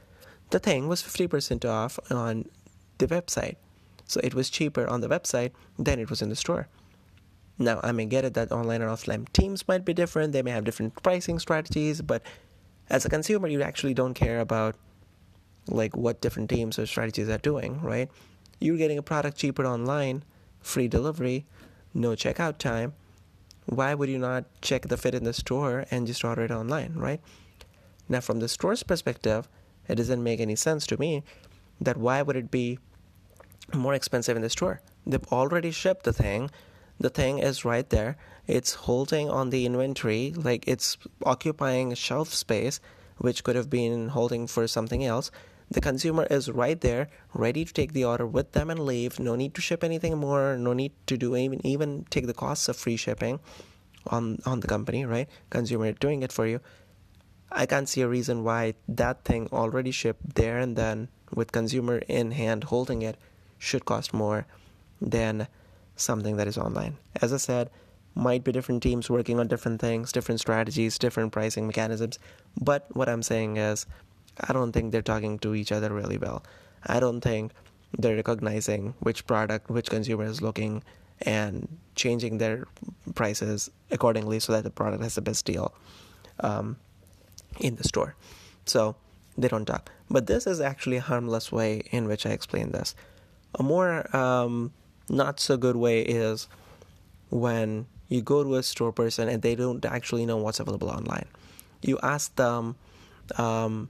[0.50, 2.45] the thing was 50% off on
[2.97, 3.56] the website
[4.06, 6.68] so it was cheaper on the website than it was in the store
[7.62, 10.52] now, I may get it that online and offline teams might be different, they may
[10.52, 12.24] have different pricing strategies, but
[12.89, 14.76] as a consumer, you actually don't care about
[15.68, 18.10] like what different teams or strategies are doing, right?
[18.60, 20.24] You're getting a product cheaper online,
[20.62, 21.45] free delivery,
[21.93, 22.93] no checkout time.
[23.66, 26.93] Why would you not check the fit in the store and just order it online,
[26.95, 27.20] right?
[28.08, 29.50] Now, from the store's perspective,
[29.90, 31.24] it doesn't make any sense to me
[31.82, 32.80] that why would it be
[33.74, 34.82] more expensive in the store?
[35.06, 36.50] They've already shipped the thing
[37.00, 38.18] the thing is right there.
[38.46, 42.82] It's holding on the inventory, like it's occupying shelf space,
[43.18, 45.32] which could have been holding for something else.
[45.72, 49.20] The consumer is right there, ready to take the order with them and leave.
[49.20, 50.58] No need to ship anything more.
[50.58, 53.40] No need to do even even take the costs of free shipping
[54.08, 55.30] on on the company, right?
[55.52, 56.60] Consumer doing it for you.
[57.52, 61.97] I can't see a reason why that thing already shipped there and then with consumer
[62.08, 63.18] in hand holding it
[63.58, 64.45] should cost more
[65.02, 65.47] than
[65.95, 66.97] something that is online.
[67.22, 67.70] As I said,
[68.16, 72.20] might be different teams working on different things, different strategies, different pricing mechanisms.
[72.60, 73.86] But what I'm saying is,
[74.41, 76.43] I don't think they're talking to each other really well.
[76.86, 77.52] I don't think
[77.97, 80.84] they're recognizing which product, which consumer is looking
[81.24, 82.66] and changing their
[83.16, 85.74] prices accordingly so that the product has the best deal
[86.39, 86.78] um,
[87.60, 88.16] in the store.
[88.66, 88.95] So
[89.38, 89.91] they don't talk.
[90.10, 92.95] But this is actually a harmless way in which I explain this.
[93.56, 94.74] A more um,
[95.10, 96.47] not so good way is
[97.30, 101.26] when you go to a store person and they don't actually know what's available online.
[101.82, 102.76] You ask them,
[103.38, 103.89] um,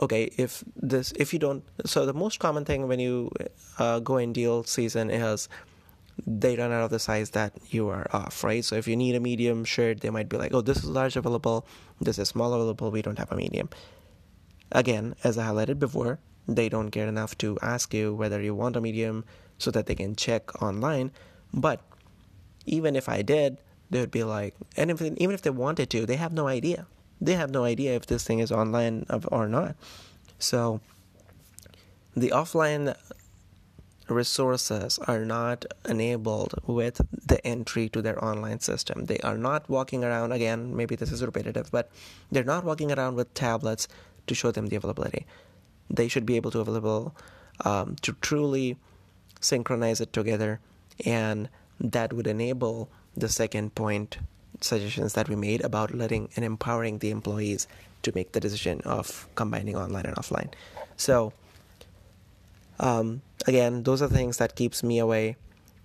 [0.00, 3.30] okay, if this, if you don't, so the most common thing when you
[3.78, 5.48] uh, go in deal season is
[6.26, 8.64] they run out of the size that you are off, right?
[8.64, 11.16] So if you need a medium shirt, they might be like, oh, this is large
[11.16, 11.66] available,
[12.00, 13.68] this is small available, we don't have a medium.
[14.70, 18.76] Again, as I highlighted before, they don't care enough to ask you whether you want
[18.76, 19.24] a medium,
[19.58, 21.12] so that they can check online.
[21.54, 21.80] But
[22.66, 23.58] even if I did,
[23.90, 26.86] they would be like, and if, even if they wanted to, they have no idea.
[27.20, 29.76] They have no idea if this thing is online or not.
[30.38, 30.80] So
[32.16, 32.96] the offline
[34.08, 39.06] resources are not enabled with the entry to their online system.
[39.06, 41.90] They are not walking around, again, maybe this is repetitive, but
[42.30, 43.88] they're not walking around with tablets
[44.26, 45.26] to show them the availability.
[45.88, 47.14] They should be able to available
[47.64, 48.76] um, to truly
[49.40, 50.60] synchronize it together,
[51.04, 51.48] and
[51.80, 54.18] that would enable the second point
[54.60, 57.66] suggestions that we made about letting and empowering the employees
[58.02, 60.52] to make the decision of combining online and offline.
[60.96, 61.32] So,
[62.78, 65.36] um, again, those are things that keeps me away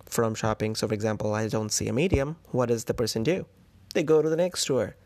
[0.06, 0.74] from shopping.
[0.74, 2.36] So, for example, I don't see a medium.
[2.50, 3.46] What does the person do?
[3.94, 4.96] They go to the next store.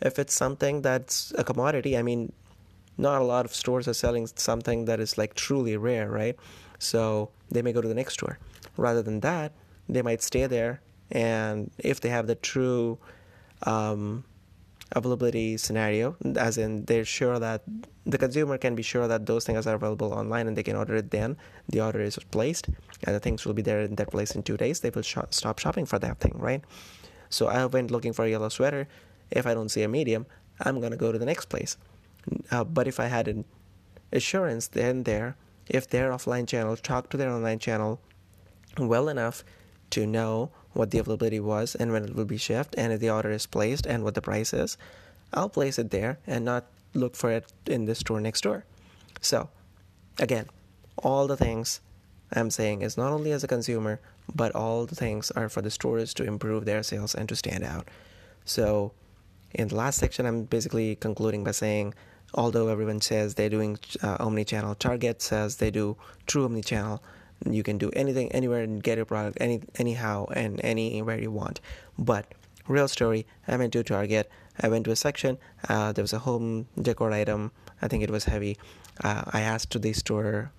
[0.00, 2.32] If it's something that's a commodity, I mean,
[2.96, 6.36] not a lot of stores are selling something that is like truly rare, right?
[6.78, 8.38] So they may go to the next store.
[8.76, 9.52] Rather than that,
[9.88, 10.80] they might stay there,
[11.10, 12.98] and if they have the true
[13.62, 14.24] um,
[14.92, 17.62] availability scenario, as in they're sure that
[18.04, 20.96] the consumer can be sure that those things are available online and they can order
[20.96, 21.36] it then,
[21.68, 22.68] the order is placed,
[23.04, 25.18] and the things will be there in their place in two days, they will sh-
[25.30, 26.62] stop shopping for that thing, right?
[27.28, 28.88] So I went looking for a yellow sweater.
[29.30, 30.26] If I don't see a medium,
[30.60, 31.76] I'm gonna go to the next place.
[32.50, 33.44] Uh, but if I had an
[34.12, 35.36] assurance then there
[35.68, 38.00] if their offline channel talk to their online channel
[38.78, 39.44] well enough
[39.90, 43.10] to know what the availability was and when it will be shipped and if the
[43.10, 44.76] order is placed and what the price is,
[45.32, 48.64] I'll place it there and not look for it in the store next door.
[49.20, 49.48] So,
[50.18, 50.46] again,
[50.96, 51.80] all the things
[52.32, 54.00] I'm saying is not only as a consumer,
[54.34, 57.64] but all the things are for the stores to improve their sales and to stand
[57.64, 57.88] out.
[58.44, 58.92] So,
[59.52, 61.94] in the last section, I'm basically concluding by saying
[62.34, 65.96] although everyone says they're doing uh, omni-channel target says they do
[66.26, 67.02] true omni-channel
[67.48, 71.60] you can do anything anywhere and get your product any anyhow and anywhere you want
[71.98, 72.26] but
[72.70, 73.26] real story.
[73.48, 74.30] I went to Target.
[74.60, 75.38] I went to a section.
[75.68, 77.52] Uh, there was a home decor item.
[77.82, 78.56] I think it was heavy.
[79.02, 80.52] Uh, I asked the store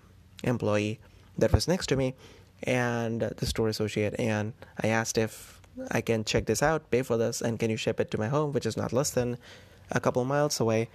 [0.43, 0.99] employee
[1.38, 2.15] that was next to me
[2.63, 4.53] and the store associate, and
[4.84, 7.99] I asked if I can check this out, pay for this, and can you ship
[7.99, 9.38] it to my home, which is not less than
[9.91, 10.89] a couple miles away.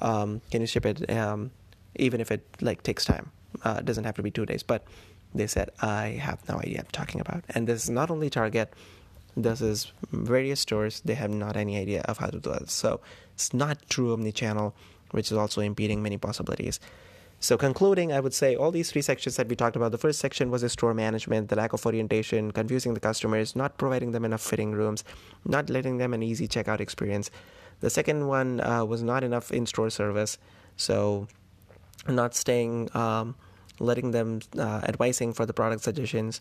[0.00, 1.50] Um, can you ship it, um,
[1.96, 3.32] even if it like takes time?
[3.64, 4.84] Uh, it doesn't have to be two days, but
[5.34, 7.44] they said I have no idea I'm talking about.
[7.50, 8.72] And this is not only Target,
[9.36, 11.00] this is various stores.
[11.04, 12.70] They have not any idea of how to do it.
[12.70, 13.00] So
[13.34, 14.74] it's not true omni-channel,
[15.12, 16.80] which is also impeding many possibilities.
[17.42, 20.18] So, concluding, I would say all these three sections that we talked about the first
[20.18, 24.26] section was the store management, the lack of orientation, confusing the customers, not providing them
[24.26, 25.04] enough fitting rooms,
[25.46, 27.30] not letting them an easy checkout experience.
[27.80, 30.36] The second one uh, was not enough in store service,
[30.76, 31.28] so
[32.06, 33.36] not staying, um,
[33.80, 36.40] letting them uh, advising for the product suggestions,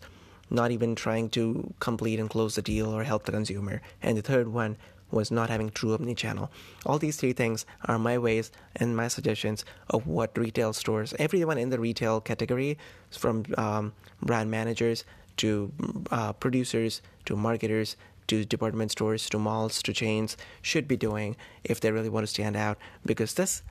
[0.50, 3.82] not even trying to complete and close the deal or help the consumer.
[4.02, 4.78] And the third one
[5.12, 6.52] was not having true omni-channel.
[6.86, 11.58] All these three things are my ways and my suggestions of what retail stores, everyone
[11.58, 12.78] in the retail category,
[13.10, 15.04] from um, brand managers
[15.38, 15.72] to
[16.12, 17.96] uh, producers to marketers
[18.28, 22.28] to department stores to malls to chains should be doing if they really want to
[22.28, 23.64] stand out because this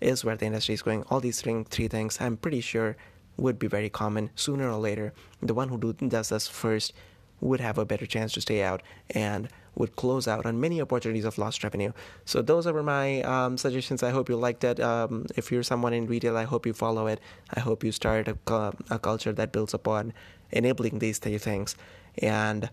[0.00, 1.02] is where the industry is going.
[1.10, 2.96] All these three, three things, I'm pretty sure,
[3.36, 5.12] would be very common sooner or later.
[5.42, 6.92] The one who do, does this first
[7.40, 11.24] would have a better chance to stay out and would close out on many opportunities
[11.24, 11.92] of lost revenue.
[12.24, 14.02] So those are my um, suggestions.
[14.02, 14.80] I hope you liked it.
[14.80, 17.20] Um, if you're someone in retail, I hope you follow it.
[17.54, 20.14] I hope you start a, a culture that builds upon
[20.50, 21.76] enabling these three things.
[22.18, 22.70] And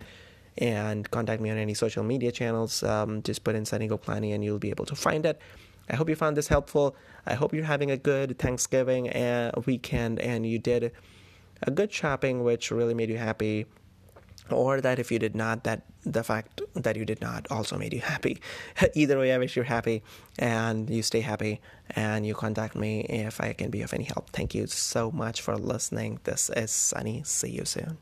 [0.58, 2.82] and contact me on any social media channels.
[2.82, 5.40] Um, just put in Sunny Goklani and you'll be able to find it.
[5.90, 6.96] I hope you found this helpful.
[7.26, 10.92] I hope you're having a good Thanksgiving and weekend and you did
[11.62, 13.66] a good shopping which really made you happy
[14.50, 17.92] or that if you did not that the fact that you did not also made
[17.94, 18.38] you happy
[18.94, 20.02] either way i wish you're happy
[20.38, 24.28] and you stay happy and you contact me if i can be of any help
[24.30, 27.96] thank you so much for listening this is sunny see you soon